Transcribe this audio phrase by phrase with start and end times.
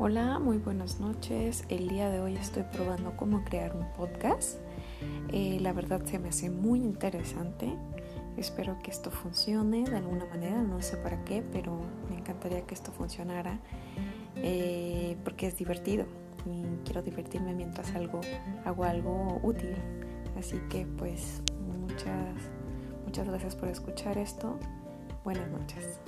[0.00, 1.64] Hola, muy buenas noches.
[1.68, 4.60] El día de hoy estoy probando cómo crear un podcast.
[5.32, 7.74] Eh, la verdad se me hace muy interesante.
[8.36, 12.74] Espero que esto funcione de alguna manera, no sé para qué, pero me encantaría que
[12.74, 13.58] esto funcionara
[14.36, 16.06] eh, porque es divertido
[16.46, 18.20] y quiero divertirme mientras algo,
[18.64, 19.74] hago algo útil.
[20.38, 21.42] Así que pues
[21.80, 22.36] muchas,
[23.04, 24.60] muchas gracias por escuchar esto.
[25.24, 25.98] Buenas noches.